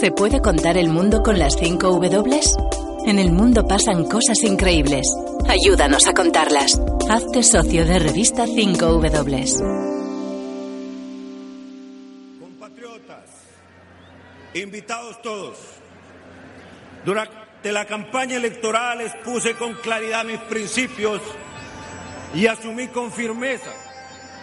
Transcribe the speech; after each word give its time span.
¿Se 0.00 0.10
puede 0.10 0.40
contar 0.40 0.78
el 0.78 0.88
mundo 0.88 1.22
con 1.22 1.38
las 1.38 1.56
5 1.58 1.86
W? 1.86 2.40
En 3.04 3.18
el 3.18 3.32
mundo 3.32 3.68
pasan 3.68 4.08
cosas 4.08 4.42
increíbles. 4.44 5.06
Ayúdanos 5.46 6.06
a 6.06 6.14
contarlas. 6.14 6.80
Hazte 7.10 7.42
socio 7.42 7.84
de 7.84 7.98
revista 7.98 8.46
5W. 8.46 9.60
Compatriotas, 12.40 13.24
invitados 14.54 15.20
todos, 15.20 15.58
durante 17.04 17.70
la 17.70 17.84
campaña 17.84 18.36
electoral 18.36 19.02
expuse 19.02 19.54
con 19.56 19.74
claridad 19.74 20.24
mis 20.24 20.38
principios 20.38 21.20
y 22.34 22.46
asumí 22.46 22.88
con 22.88 23.12
firmeza 23.12 23.70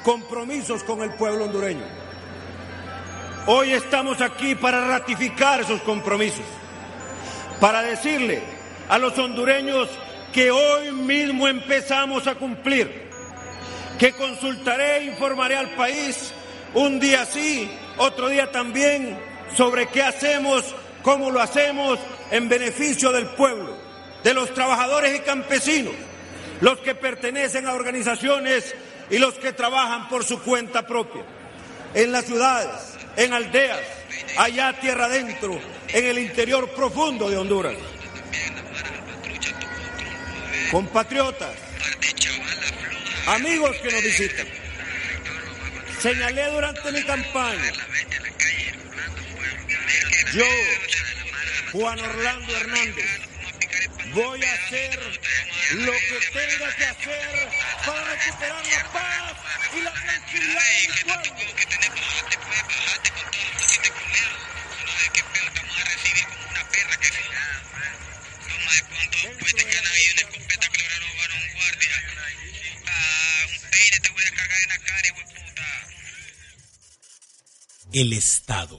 compromisos 0.04 0.84
con 0.84 1.02
el 1.02 1.16
pueblo 1.16 1.46
hondureño. 1.46 2.07
Hoy 3.50 3.72
estamos 3.72 4.20
aquí 4.20 4.56
para 4.56 4.86
ratificar 4.86 5.62
esos 5.62 5.80
compromisos, 5.84 6.44
para 7.62 7.82
decirle 7.82 8.42
a 8.90 8.98
los 8.98 9.18
hondureños 9.18 9.88
que 10.34 10.52
hoy 10.52 10.92
mismo 10.92 11.48
empezamos 11.48 12.28
a 12.28 12.36
cumplir, 12.36 13.08
que 13.98 14.12
consultaré 14.12 14.98
e 14.98 15.06
informaré 15.06 15.56
al 15.56 15.70
país 15.76 16.34
un 16.74 17.00
día 17.00 17.26
sí, 17.26 17.72
otro 17.96 18.28
día 18.28 18.52
también, 18.52 19.18
sobre 19.56 19.88
qué 19.88 20.04
hacemos, 20.04 20.76
cómo 21.02 21.32
lo 21.32 21.40
hacemos 21.40 22.00
en 22.32 22.50
beneficio 22.50 23.14
del 23.14 23.28
pueblo, 23.28 23.78
de 24.26 24.34
los 24.34 24.54
trabajadores 24.54 25.16
y 25.16 25.22
campesinos, 25.22 25.94
los 26.60 26.80
que 26.80 26.96
pertenecen 26.96 27.66
a 27.66 27.76
organizaciones 27.76 28.76
y 29.10 29.20
los 29.20 29.36
que 29.36 29.54
trabajan 29.54 30.10
por 30.10 30.26
su 30.26 30.42
cuenta 30.42 30.86
propia, 30.86 31.24
en 31.94 32.12
las 32.12 32.26
ciudades, 32.26 32.97
en 33.18 33.34
aldeas, 33.34 33.82
allá 34.38 34.80
tierra 34.80 35.06
adentro, 35.06 35.60
en 35.90 36.06
el 36.06 36.20
interior 36.20 36.70
profundo 36.74 37.30
de 37.30 37.38
Honduras. 37.38 37.76
Compatriotas, 40.72 41.56
amigos 43.28 43.76
que 43.78 43.92
nos 43.92 44.04
visitan, 44.04 44.48
señalé 46.00 46.46
durante 46.52 46.92
mi 46.92 47.04
campaña, 47.04 47.72
yo, 50.34 50.46
Juan 51.72 52.00
Orlando 52.00 52.56
Hernández, 52.56 53.22
voy 54.14 54.44
a 54.44 54.54
hacer 54.54 55.00
lo 55.72 55.92
que 55.92 56.20
tenga 56.34 56.76
que 56.76 56.86
hacer 56.86 57.50
para 57.86 58.04
recuperar 58.04 58.68
la 58.68 58.92
paz 58.92 59.34
y 59.76 59.82
la 59.82 59.92
tranquilidad 59.92 60.64
del 60.84 61.04
pueblo. 61.06 61.87
El 78.00 78.14
Estado. 78.14 78.78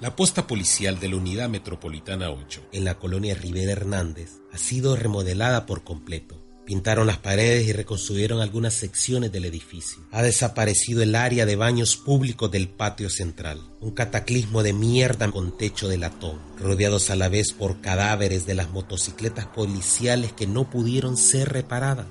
La 0.00 0.16
posta 0.16 0.48
policial 0.48 0.98
de 0.98 1.08
la 1.08 1.14
Unidad 1.14 1.48
Metropolitana 1.48 2.30
8 2.30 2.70
en 2.72 2.84
la 2.84 2.98
colonia 2.98 3.36
Rivera 3.36 3.70
Hernández 3.70 4.40
ha 4.52 4.58
sido 4.58 4.96
remodelada 4.96 5.66
por 5.66 5.84
completo. 5.84 6.45
Pintaron 6.66 7.06
las 7.06 7.18
paredes 7.18 7.68
y 7.68 7.72
reconstruyeron 7.72 8.40
algunas 8.40 8.74
secciones 8.74 9.30
del 9.30 9.44
edificio. 9.44 10.02
Ha 10.10 10.22
desaparecido 10.22 11.00
el 11.00 11.14
área 11.14 11.46
de 11.46 11.54
baños 11.54 11.96
públicos 11.96 12.50
del 12.50 12.68
patio 12.68 13.08
central. 13.08 13.60
Un 13.80 13.92
cataclismo 13.92 14.64
de 14.64 14.72
mierda 14.72 15.30
con 15.30 15.56
techo 15.56 15.86
de 15.86 15.96
latón, 15.96 16.40
rodeados 16.58 17.10
a 17.10 17.16
la 17.16 17.28
vez 17.28 17.52
por 17.52 17.80
cadáveres 17.80 18.46
de 18.46 18.54
las 18.54 18.70
motocicletas 18.70 19.46
policiales 19.46 20.32
que 20.32 20.48
no 20.48 20.68
pudieron 20.68 21.16
ser 21.16 21.52
reparadas. 21.52 22.08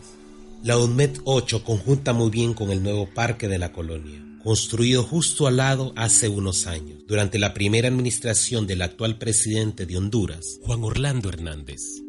La 0.64 0.78
UNMED 0.78 1.18
8 1.26 1.66
conjunta 1.66 2.14
muy 2.14 2.30
bien 2.30 2.54
con 2.54 2.72
el 2.72 2.82
nuevo 2.82 3.10
parque 3.14 3.50
de 3.50 3.60
la 3.60 3.74
colonia, 3.74 4.24
construido 4.42 5.04
justo 5.04 5.48
al 5.48 5.58
lado 5.58 5.92
hace 5.98 6.30
unos 6.30 6.66
años, 6.66 7.00
durante 7.08 7.40
la 7.40 7.54
primera 7.54 7.90
administración 7.90 8.68
del 8.68 8.84
actual 8.84 9.18
presidente 9.18 9.86
de 9.86 9.98
Honduras, 9.98 10.60
Juan 10.64 10.82
Orlando 10.86 11.28
Hernández. 11.28 12.05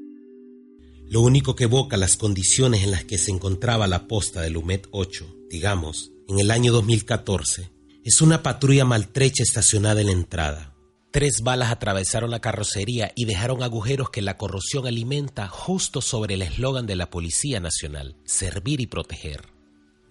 Lo 1.08 1.20
único 1.20 1.54
que 1.54 1.64
evoca 1.64 1.96
las 1.96 2.16
condiciones 2.16 2.82
en 2.82 2.90
las 2.90 3.04
que 3.04 3.16
se 3.16 3.30
encontraba 3.30 3.86
la 3.86 4.08
posta 4.08 4.40
del 4.40 4.56
UMED 4.56 4.86
8, 4.90 5.36
digamos, 5.48 6.10
en 6.28 6.40
el 6.40 6.50
año 6.50 6.72
2014, 6.72 7.70
es 8.04 8.20
una 8.20 8.42
patrulla 8.42 8.84
maltrecha 8.84 9.44
estacionada 9.44 10.00
en 10.00 10.08
la 10.08 10.12
entrada. 10.12 10.74
Tres 11.12 11.42
balas 11.42 11.70
atravesaron 11.70 12.30
la 12.30 12.40
carrocería 12.40 13.12
y 13.14 13.24
dejaron 13.24 13.62
agujeros 13.62 14.10
que 14.10 14.20
la 14.20 14.36
corrosión 14.36 14.86
alimenta 14.86 15.46
justo 15.46 16.02
sobre 16.02 16.34
el 16.34 16.42
eslogan 16.42 16.86
de 16.86 16.96
la 16.96 17.08
Policía 17.08 17.60
Nacional, 17.60 18.16
servir 18.24 18.80
y 18.80 18.86
proteger. 18.86 19.55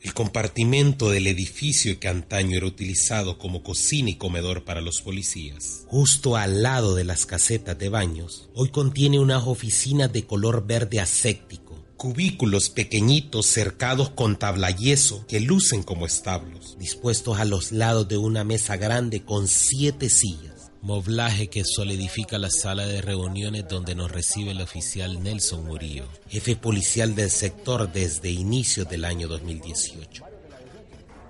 El 0.05 0.13
compartimento 0.13 1.09
del 1.09 1.25
edificio 1.25 1.99
que 1.99 2.07
antaño 2.07 2.55
era 2.57 2.67
utilizado 2.67 3.39
como 3.39 3.63
cocina 3.63 4.11
y 4.11 4.17
comedor 4.17 4.63
para 4.63 4.79
los 4.79 5.01
policías, 5.01 5.81
justo 5.87 6.37
al 6.37 6.61
lado 6.61 6.93
de 6.93 7.03
las 7.03 7.25
casetas 7.25 7.79
de 7.79 7.89
baños, 7.89 8.47
hoy 8.53 8.69
contiene 8.69 9.19
unas 9.19 9.47
oficinas 9.47 10.13
de 10.13 10.23
color 10.23 10.67
verde 10.67 10.99
aséptico, 10.99 11.83
cubículos 11.97 12.69
pequeñitos 12.69 13.47
cercados 13.47 14.11
con 14.11 14.37
tabla 14.37 14.69
yeso 14.69 15.25
que 15.27 15.39
lucen 15.39 15.81
como 15.81 16.05
establos, 16.05 16.77
dispuestos 16.77 17.39
a 17.39 17.45
los 17.45 17.71
lados 17.71 18.07
de 18.07 18.17
una 18.17 18.43
mesa 18.43 18.77
grande 18.77 19.23
con 19.23 19.47
siete 19.47 20.11
sillas 20.11 20.54
moblaje 20.85 21.47
que 21.47 21.63
solidifica 21.65 22.37
la 22.37 22.51
sala 22.51 22.85
de 22.85 23.01
reuniones 23.01 23.67
donde 23.67 23.95
nos 23.95 24.11
recibe 24.11 24.51
el 24.51 24.61
oficial 24.61 25.23
Nelson 25.23 25.65
Murillo, 25.65 26.05
jefe 26.29 26.55
policial 26.55 27.15
del 27.15 27.31
sector 27.31 27.91
desde 27.91 28.29
inicios 28.29 28.87
del 28.87 29.03
año 29.03 29.27
2018. 29.27 30.23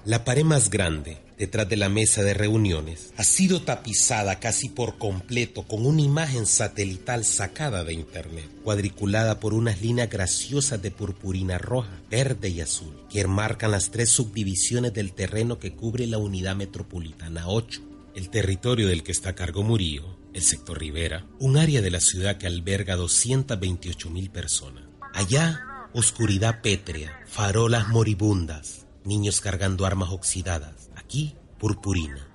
La 0.03 0.25
pared 0.25 0.43
más 0.43 0.69
grande, 0.69 1.19
detrás 1.37 1.69
de 1.69 1.77
la 1.77 1.87
mesa 1.87 2.21
de 2.21 2.33
reuniones, 2.33 3.13
ha 3.15 3.23
sido 3.23 3.61
tapizada 3.61 4.41
casi 4.41 4.67
por 4.67 4.97
completo 4.97 5.63
con 5.63 5.85
una 5.85 6.01
imagen 6.01 6.45
satelital 6.45 7.23
sacada 7.23 7.85
de 7.85 7.93
internet, 7.93 8.49
cuadriculada 8.61 9.39
por 9.39 9.53
unas 9.53 9.81
líneas 9.81 10.09
graciosas 10.09 10.81
de 10.81 10.91
purpurina 10.91 11.57
roja, 11.57 11.97
verde 12.11 12.49
y 12.49 12.59
azul, 12.59 12.93
que 13.09 13.21
enmarcan 13.21 13.71
las 13.71 13.89
tres 13.89 14.09
subdivisiones 14.09 14.93
del 14.93 15.13
terreno 15.13 15.59
que 15.59 15.71
cubre 15.71 16.07
la 16.07 16.17
unidad 16.17 16.57
metropolitana 16.57 17.47
8 17.47 17.94
el 18.15 18.29
territorio 18.29 18.87
del 18.87 19.03
que 19.03 19.11
está 19.11 19.31
a 19.31 19.35
cargo 19.35 19.61
Murillo, 19.61 20.17
el 20.33 20.41
sector 20.41 20.79
Rivera, 20.79 21.25
un 21.39 21.57
área 21.57 21.81
de 21.81 21.91
la 21.91 21.99
ciudad 21.99 22.37
que 22.37 22.47
alberga 22.47 22.95
228 22.95 24.09
mil 24.09 24.29
personas. 24.29 24.85
Allá, 25.13 25.89
oscuridad 25.93 26.61
pétrea, 26.61 27.21
farolas 27.27 27.89
moribundas, 27.89 28.85
niños 29.03 29.41
cargando 29.41 29.85
armas 29.85 30.09
oxidadas. 30.09 30.89
Aquí, 30.95 31.35
purpurina. 31.59 32.25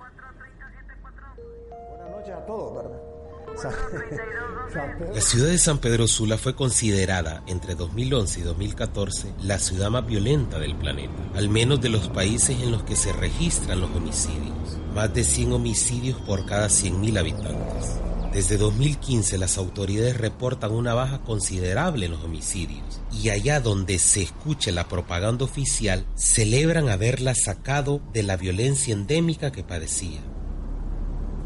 Buenas 1.89 2.09
noches 2.11 2.33
a 2.35 2.45
todos, 2.45 2.75
¿verdad? 2.75 3.11
La 5.13 5.21
ciudad 5.21 5.49
de 5.49 5.57
San 5.57 5.79
Pedro 5.79 6.07
Sula 6.07 6.37
fue 6.37 6.55
considerada 6.55 7.43
entre 7.47 7.75
2011 7.75 8.39
y 8.39 8.43
2014 8.43 9.33
la 9.41 9.59
ciudad 9.59 9.89
más 9.89 10.07
violenta 10.07 10.59
del 10.59 10.75
planeta, 10.75 11.29
al 11.35 11.49
menos 11.49 11.81
de 11.81 11.89
los 11.89 12.07
países 12.07 12.61
en 12.61 12.71
los 12.71 12.83
que 12.83 12.95
se 12.95 13.11
registran 13.11 13.81
los 13.81 13.91
homicidios, 13.91 14.77
más 14.93 15.13
de 15.13 15.23
100 15.23 15.53
homicidios 15.53 16.19
por 16.21 16.45
cada 16.45 16.67
100.000 16.67 17.19
habitantes. 17.19 18.01
Desde 18.33 18.57
2015 18.57 19.37
las 19.37 19.57
autoridades 19.57 20.17
reportan 20.17 20.71
una 20.71 20.93
baja 20.93 21.19
considerable 21.19 22.05
en 22.05 22.13
los 22.13 22.23
homicidios 22.23 23.01
y 23.11 23.29
allá 23.29 23.59
donde 23.59 23.99
se 23.99 24.21
escuche 24.21 24.71
la 24.71 24.87
propaganda 24.87 25.43
oficial 25.43 26.05
celebran 26.15 26.87
haberla 26.87 27.35
sacado 27.35 28.01
de 28.13 28.23
la 28.23 28.37
violencia 28.37 28.93
endémica 28.93 29.51
que 29.51 29.63
padecía. 29.63 30.21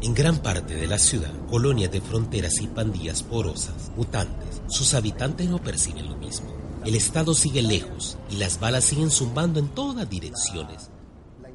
En 0.00 0.14
gran 0.14 0.38
parte 0.38 0.76
de 0.76 0.86
la 0.86 0.98
ciudad, 0.98 1.32
colonias 1.50 1.90
de 1.90 2.00
fronteras 2.00 2.60
y 2.60 2.68
pandillas 2.68 3.24
porosas, 3.24 3.90
mutantes, 3.96 4.62
sus 4.68 4.94
habitantes 4.94 5.48
no 5.48 5.60
perciben 5.60 6.08
lo 6.08 6.16
mismo. 6.16 6.54
El 6.84 6.94
Estado 6.94 7.34
sigue 7.34 7.62
lejos 7.62 8.16
y 8.30 8.36
las 8.36 8.60
balas 8.60 8.84
siguen 8.84 9.10
zumbando 9.10 9.58
en 9.58 9.68
todas 9.68 10.08
direcciones. 10.08 10.90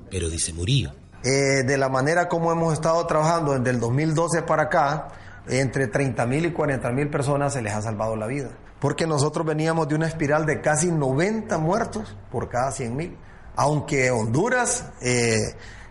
Pero 0.10 0.30
dice 0.30 0.52
Murillo. 0.52 0.92
Eh, 1.24 1.64
de 1.64 1.78
la 1.78 1.90
manera 1.90 2.28
como 2.28 2.52
hemos 2.52 2.74
estado 2.74 3.06
trabajando 3.06 3.54
desde 3.58 3.70
el 3.70 3.80
2012 3.80 4.42
para 4.44 4.64
acá, 4.64 5.10
entre 5.48 5.88
30 5.88 6.26
mil 6.26 6.46
y 6.46 6.52
40 6.52 6.92
mil 6.92 7.10
personas 7.10 7.54
se 7.54 7.62
les 7.62 7.74
ha 7.74 7.82
salvado 7.82 8.16
la 8.16 8.28
vida. 8.28 8.50
Porque 8.80 9.06
nosotros 9.06 9.46
veníamos 9.46 9.88
de 9.88 9.96
una 9.96 10.08
espiral 10.08 10.46
de 10.46 10.62
casi 10.62 10.92
90 10.92 11.58
muertos 11.60 12.18
por 12.32 12.50
cada 12.50 12.72
100 12.72 12.96
mil. 12.96 13.18
Aunque 13.56 14.12
Honduras... 14.12 14.92
Eh, 15.02 15.38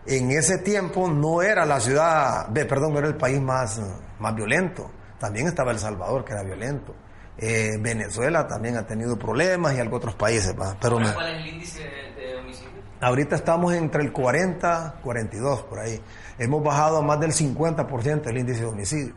en 0.07 0.31
ese 0.31 0.59
tiempo 0.59 1.09
no 1.09 1.43
era 1.43 1.67
la 1.67 1.79
ciudad, 1.79 2.51
perdón, 2.53 2.95
no 2.95 2.99
era 2.99 3.09
el 3.09 3.17
país 3.17 3.41
más, 3.41 3.81
más 4.19 4.35
violento. 4.35 4.91
También 5.19 5.47
estaba 5.47 5.73
El 5.73 5.79
Salvador, 5.79 6.25
que 6.25 6.33
era 6.33 6.43
violento. 6.43 6.95
Eh, 7.37 7.77
Venezuela 7.79 8.47
también 8.47 8.77
ha 8.77 8.87
tenido 8.87 9.19
problemas 9.19 9.75
y 9.75 9.79
algunos 9.79 9.99
otros 9.99 10.15
países. 10.15 10.55
Pero 10.81 10.97
¿Cuál 10.97 11.37
es 11.37 11.43
el 11.43 11.47
índice 11.47 11.83
de? 11.83 12.20
Ahorita 13.01 13.35
estamos 13.37 13.73
entre 13.73 14.03
el 14.03 14.13
40, 14.13 15.01
42 15.03 15.63
por 15.63 15.79
ahí. 15.79 16.01
Hemos 16.39 16.63
bajado 16.63 16.99
a 16.99 17.03
más 17.03 17.19
del 17.19 17.33
50% 17.33 18.27
el 18.27 18.39
índice 18.39 18.61
de 18.61 18.67
homicidio. 18.67 19.15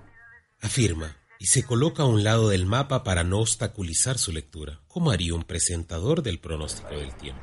Afirma 0.62 1.18
y 1.38 1.48
se 1.48 1.64
coloca 1.64 2.04
a 2.04 2.06
un 2.06 2.24
lado 2.24 2.48
del 2.48 2.66
mapa 2.66 3.04
para 3.04 3.26
no 3.26 3.40
obstaculizar 3.40 4.18
su 4.18 4.32
lectura. 4.32 4.80
¿Cómo 4.88 5.12
haría 5.12 5.36
un 5.36 5.44
presentador 5.44 6.24
del 6.24 6.40
pronóstico 6.40 6.92
del 6.92 7.14
tiempo? 7.16 7.42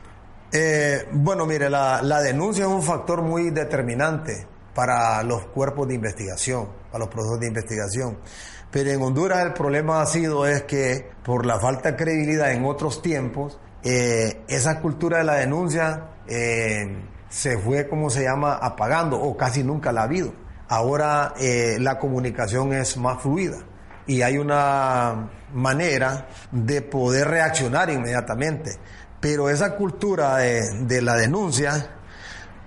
Eh, 0.53 1.07
bueno, 1.13 1.45
mire, 1.45 1.69
la, 1.69 2.01
la 2.01 2.23
denuncia 2.23 2.65
es 2.65 2.71
un 2.71 2.83
factor 2.83 3.21
muy 3.21 3.51
determinante 3.51 4.47
para 4.75 5.23
los 5.23 5.45
cuerpos 5.49 5.89
de 5.89 5.95
investigación, 5.95 6.71
para 6.91 7.05
los 7.05 7.09
procesos 7.09 7.41
de 7.41 7.49
investigación. 7.49 8.19
Pero 8.71 8.91
en 8.91 9.03
Honduras 9.03 9.45
el 9.45 9.53
problema 9.53 10.01
ha 10.01 10.07
sido 10.07 10.47
es 10.47 10.63
que 10.63 11.11
por 11.23 11.45
la 11.45 11.61
falta 11.61 11.91
de 11.91 11.97
credibilidad 11.99 12.53
en 12.53 12.65
otros 12.65 13.03
tiempos, 13.03 13.59
eh, 13.83 14.43
esa 14.49 14.81
cultura 14.81 15.19
de 15.19 15.25
la 15.25 15.35
denuncia 15.37 16.09
eh, 16.27 17.03
se 17.29 17.59
fue, 17.59 17.89
como 17.89 18.11
se 18.11 18.25
llama, 18.25 18.55
apagando 18.55 19.21
o 19.21 19.37
casi 19.37 19.63
nunca 19.63 19.93
la 19.93 20.03
ha 20.03 20.05
habido. 20.05 20.33
Ahora 20.69 21.35
eh, 21.39 21.79
la 21.81 21.99
comunicación 21.99 22.73
es 22.73 22.97
más 22.97 23.23
fluida 23.23 23.59
y 24.07 24.23
hay 24.23 24.39
una 24.39 25.31
manera 25.53 26.29
de 26.51 26.83
poder 26.83 27.29
reaccionar 27.29 27.91
inmediatamente. 27.91 28.77
Pero 29.21 29.51
esa 29.51 29.77
cultura 29.77 30.37
de, 30.37 31.03
la 31.03 31.15
denuncia 31.17 31.91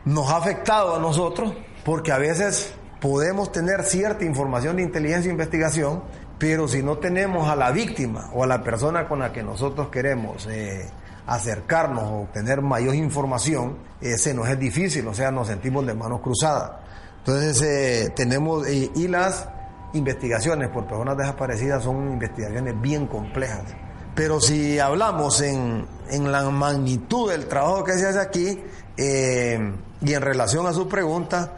nos 0.05 0.29
ha 0.29 0.37
afectado 0.37 0.95
a 0.95 0.99
nosotros 0.99 1.53
porque 1.83 2.11
a 2.11 2.17
veces 2.17 2.73
podemos 3.01 3.51
tener 3.51 3.83
cierta 3.83 4.23
información 4.23 4.77
de 4.77 4.83
inteligencia 4.83 5.29
e 5.29 5.31
investigación, 5.31 6.03
pero 6.37 6.67
si 6.67 6.83
no 6.83 6.97
tenemos 6.97 7.49
a 7.49 7.55
la 7.55 7.71
víctima 7.71 8.29
o 8.33 8.43
a 8.43 8.47
la 8.47 8.63
persona 8.63 9.07
con 9.07 9.19
la 9.19 9.33
que 9.33 9.43
nosotros 9.43 9.89
queremos 9.89 10.47
acercarnos 11.27 12.03
o 12.03 12.21
obtener 12.23 12.61
mayor 12.61 12.95
información, 12.95 13.77
ese 14.01 14.33
nos 14.33 14.49
es 14.49 14.59
difícil, 14.59 15.07
o 15.07 15.13
sea, 15.13 15.31
nos 15.31 15.47
sentimos 15.47 15.85
de 15.85 15.93
manos 15.93 16.21
cruzadas. 16.21 16.71
Entonces, 17.19 17.61
eh, 17.61 18.13
tenemos, 18.15 18.67
y 18.69 19.07
las 19.07 19.47
investigaciones 19.93 20.69
por 20.69 20.85
personas 20.85 21.17
desaparecidas 21.17 21.83
son 21.83 22.11
investigaciones 22.11 22.79
bien 22.81 23.07
complejas. 23.07 23.63
Pero 24.15 24.39
si 24.39 24.79
hablamos 24.79 25.41
en, 25.41 25.87
en 26.09 26.31
la 26.31 26.49
magnitud 26.49 27.31
del 27.31 27.47
trabajo 27.47 27.83
que 27.83 27.93
se 27.93 28.07
hace 28.07 28.19
aquí 28.19 28.63
eh, 28.97 29.73
y 30.01 30.13
en 30.13 30.21
relación 30.21 30.67
a 30.67 30.73
su 30.73 30.87
pregunta, 30.87 31.53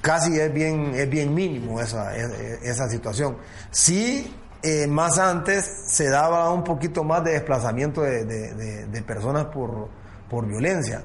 casi 0.00 0.38
es 0.38 0.52
bien, 0.52 0.94
es 0.94 1.08
bien 1.10 1.34
mínimo 1.34 1.80
esa, 1.80 2.16
esa 2.16 2.88
situación. 2.88 3.36
Sí, 3.70 4.34
eh, 4.62 4.86
más 4.86 5.18
antes 5.18 5.84
se 5.86 6.08
daba 6.08 6.50
un 6.52 6.64
poquito 6.64 7.04
más 7.04 7.22
de 7.24 7.32
desplazamiento 7.32 8.02
de, 8.02 8.24
de, 8.24 9.02
personas 9.02 9.46
por, 9.46 9.88
por 10.28 10.46
violencia. 10.46 11.04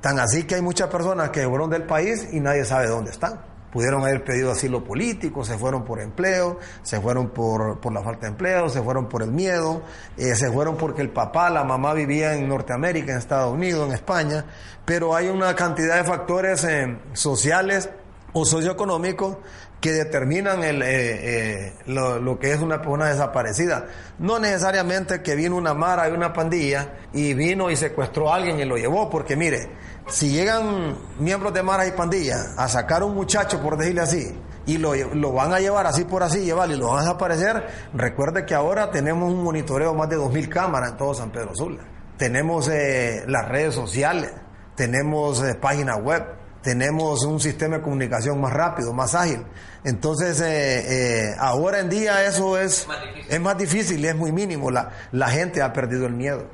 Tan 0.00 0.18
así 0.18 0.44
que 0.44 0.54
hay 0.54 0.62
muchas 0.62 0.88
personas 0.88 1.30
que 1.30 1.46
fueron 1.46 1.68
del 1.70 1.84
país 1.84 2.28
y 2.32 2.40
nadie 2.40 2.64
sabe 2.64 2.86
dónde 2.86 3.10
están. 3.10 3.40
Pudieron 3.70 4.02
haber 4.02 4.24
pedido 4.24 4.52
asilo 4.52 4.82
político, 4.82 5.44
se 5.44 5.58
fueron 5.58 5.84
por 5.84 6.00
empleo, 6.00 6.58
se 6.82 6.98
fueron 7.00 7.28
por, 7.28 7.78
por 7.80 7.92
la 7.92 8.02
falta 8.02 8.22
de 8.22 8.28
empleo, 8.28 8.70
se 8.70 8.80
fueron 8.80 9.08
por 9.08 9.22
el 9.22 9.30
miedo, 9.30 9.82
eh, 10.16 10.34
se 10.34 10.50
fueron 10.50 10.76
porque 10.76 11.02
el 11.02 11.10
papá, 11.10 11.50
la 11.50 11.64
mamá 11.64 11.92
vivía 11.92 12.34
en 12.34 12.48
Norteamérica, 12.48 13.12
en 13.12 13.18
Estados 13.18 13.52
Unidos, 13.52 13.88
en 13.88 13.94
España, 13.94 14.46
pero 14.86 15.14
hay 15.14 15.28
una 15.28 15.54
cantidad 15.54 15.96
de 15.96 16.04
factores 16.04 16.64
eh, 16.64 16.98
sociales 17.12 17.90
o 18.38 18.44
socioeconómicos 18.44 19.38
que 19.80 19.92
determinan 19.92 20.62
el, 20.62 20.82
eh, 20.82 20.88
eh, 20.88 21.72
lo, 21.86 22.38
que 22.38 22.52
es 22.52 22.60
una 22.60 22.82
persona 22.82 23.06
desaparecida. 23.06 23.86
No 24.18 24.38
necesariamente 24.38 25.22
que 25.22 25.34
vino 25.34 25.56
una 25.56 25.72
mara 25.72 26.06
y 26.10 26.12
una 26.12 26.34
pandilla 26.34 26.98
y 27.14 27.32
vino 27.32 27.70
y 27.70 27.76
secuestró 27.76 28.30
a 28.30 28.36
alguien 28.36 28.60
y 28.60 28.66
lo 28.66 28.76
llevó, 28.76 29.08
porque 29.08 29.36
mire, 29.36 29.70
si 30.08 30.30
llegan 30.30 30.98
miembros 31.18 31.54
de 31.54 31.62
maras 31.62 31.88
y 31.88 31.92
pandillas 31.92 32.54
a 32.58 32.68
sacar 32.68 33.02
un 33.02 33.14
muchacho, 33.14 33.62
por 33.62 33.78
decirle 33.78 34.02
así, 34.02 34.38
y 34.66 34.76
lo, 34.76 34.94
lo, 34.94 35.32
van 35.32 35.54
a 35.54 35.58
llevar 35.60 35.86
así 35.86 36.04
por 36.04 36.22
así, 36.22 36.40
llevarlo 36.40 36.74
y 36.74 36.78
lo 36.78 36.88
van 36.88 36.98
a 36.98 37.00
desaparecer, 37.02 37.66
recuerde 37.94 38.44
que 38.44 38.54
ahora 38.54 38.90
tenemos 38.90 39.32
un 39.32 39.42
monitoreo 39.42 39.94
más 39.94 40.10
de 40.10 40.18
2.000 40.18 40.48
cámaras 40.50 40.90
en 40.90 40.96
todo 40.98 41.14
San 41.14 41.30
Pedro 41.30 41.54
Sula. 41.54 41.84
Tenemos 42.18 42.68
eh, 42.68 43.24
las 43.28 43.48
redes 43.48 43.74
sociales, 43.74 44.30
tenemos 44.74 45.42
páginas 45.58 46.02
web, 46.02 46.45
tenemos 46.66 47.24
un 47.24 47.38
sistema 47.38 47.76
de 47.76 47.82
comunicación 47.82 48.40
más 48.40 48.52
rápido, 48.52 48.92
más 48.92 49.14
ágil. 49.14 49.38
Entonces, 49.84 50.40
eh, 50.40 51.28
eh, 51.28 51.34
ahora 51.38 51.78
en 51.78 51.88
día 51.88 52.26
eso 52.26 52.58
es, 52.58 52.88
es 53.28 53.40
más 53.40 53.56
difícil 53.56 54.04
y 54.04 54.08
es 54.08 54.16
muy 54.16 54.32
mínimo. 54.32 54.72
La, 54.72 54.90
la 55.12 55.28
gente 55.28 55.62
ha 55.62 55.72
perdido 55.72 56.06
el 56.06 56.14
miedo. 56.14 56.50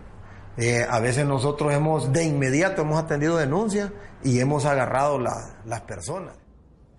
Eh, 0.59 0.85
a 0.87 1.01
veces 1.01 1.25
nosotros 1.25 1.73
hemos, 1.73 2.13
de 2.13 2.25
inmediato, 2.25 2.83
hemos 2.83 3.03
atendido 3.03 3.39
denuncias 3.39 3.91
y 4.23 4.39
hemos 4.39 4.67
agarrado 4.67 5.19
las 5.19 5.81
personas. 5.89 6.37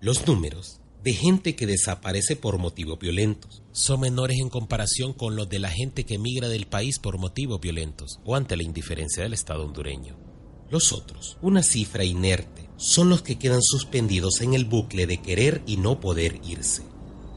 Los 0.00 0.26
números 0.26 0.80
de 1.04 1.12
gente 1.12 1.54
que 1.54 1.68
desaparece 1.68 2.34
por 2.34 2.58
motivos 2.58 2.98
violentos 2.98 3.62
son 3.70 4.00
menores 4.00 4.38
en 4.40 4.48
comparación 4.48 5.12
con 5.12 5.36
los 5.36 5.48
de 5.48 5.60
la 5.60 5.70
gente 5.70 6.02
que 6.02 6.16
emigra 6.16 6.48
del 6.48 6.66
país 6.66 6.98
por 6.98 7.18
motivos 7.18 7.60
violentos 7.60 8.18
o 8.24 8.34
ante 8.34 8.56
la 8.56 8.64
indiferencia 8.64 9.22
del 9.22 9.34
Estado 9.34 9.64
hondureño. 9.64 10.33
Los 10.70 10.92
otros, 10.92 11.36
una 11.42 11.62
cifra 11.62 12.04
inerte, 12.04 12.68
son 12.76 13.08
los 13.08 13.22
que 13.22 13.38
quedan 13.38 13.62
suspendidos 13.62 14.40
en 14.40 14.54
el 14.54 14.64
bucle 14.64 15.06
de 15.06 15.18
querer 15.18 15.62
y 15.66 15.76
no 15.76 16.00
poder 16.00 16.40
irse. 16.44 16.82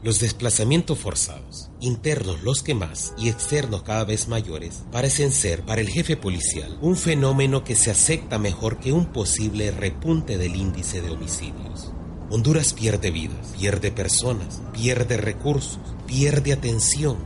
Los 0.02 0.20
desplazamientos 0.20 0.98
forzados, 0.98 1.70
internos 1.80 2.42
los 2.42 2.62
que 2.62 2.74
más 2.74 3.14
y 3.18 3.28
externos 3.28 3.82
cada 3.82 4.04
vez 4.04 4.28
mayores, 4.28 4.84
parecen 4.92 5.32
ser 5.32 5.62
para 5.62 5.80
el 5.80 5.88
jefe 5.88 6.16
policial 6.16 6.78
un 6.80 6.96
fenómeno 6.96 7.64
que 7.64 7.74
se 7.74 7.90
acepta 7.90 8.38
mejor 8.38 8.78
que 8.78 8.92
un 8.92 9.06
posible 9.06 9.72
repunte 9.72 10.38
del 10.38 10.54
índice 10.54 11.02
de 11.02 11.10
homicidios. 11.10 11.92
Honduras 12.30 12.74
pierde 12.74 13.10
vidas, 13.10 13.54
pierde 13.58 13.90
personas, 13.90 14.62
pierde 14.72 15.16
recursos, 15.16 15.80
pierde 16.06 16.52
atención. 16.52 17.16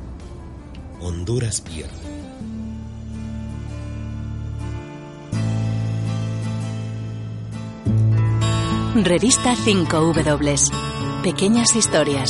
Honduras 1.01 1.61
pierde. 1.61 2.22
Revista 8.95 9.55
5W. 9.55 11.23
Pequeñas 11.23 11.75
historias. 11.77 12.29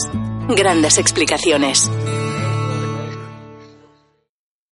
Grandes 0.49 0.99
explicaciones. 0.99 1.91